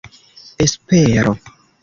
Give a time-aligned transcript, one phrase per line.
[0.65, 1.37] espero